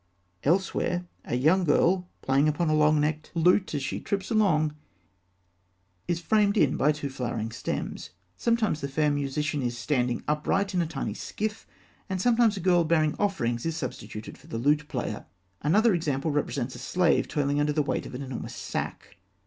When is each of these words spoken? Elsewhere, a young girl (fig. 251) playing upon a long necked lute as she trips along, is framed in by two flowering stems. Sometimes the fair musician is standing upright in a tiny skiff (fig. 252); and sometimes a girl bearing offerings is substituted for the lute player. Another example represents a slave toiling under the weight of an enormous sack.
Elsewhere, 0.43 1.05
a 1.25 1.35
young 1.35 1.63
girl 1.63 2.09
(fig. 2.21 2.25
251) 2.25 2.25
playing 2.25 2.47
upon 2.47 2.69
a 2.69 2.73
long 2.73 2.99
necked 2.99 3.29
lute 3.35 3.75
as 3.75 3.83
she 3.83 3.99
trips 3.99 4.31
along, 4.31 4.73
is 6.07 6.19
framed 6.19 6.57
in 6.57 6.75
by 6.75 6.91
two 6.91 7.07
flowering 7.07 7.51
stems. 7.51 8.09
Sometimes 8.35 8.81
the 8.81 8.87
fair 8.87 9.11
musician 9.11 9.61
is 9.61 9.77
standing 9.77 10.23
upright 10.27 10.73
in 10.73 10.81
a 10.81 10.87
tiny 10.87 11.13
skiff 11.13 11.59
(fig. 11.59 11.67
252); 12.07 12.07
and 12.09 12.19
sometimes 12.19 12.57
a 12.57 12.59
girl 12.59 12.83
bearing 12.83 13.13
offerings 13.19 13.63
is 13.63 13.77
substituted 13.77 14.39
for 14.39 14.47
the 14.47 14.57
lute 14.57 14.87
player. 14.87 15.27
Another 15.61 15.93
example 15.93 16.31
represents 16.31 16.73
a 16.73 16.79
slave 16.79 17.27
toiling 17.27 17.59
under 17.59 17.71
the 17.71 17.83
weight 17.83 18.07
of 18.07 18.15
an 18.15 18.23
enormous 18.23 18.55
sack. 18.55 19.17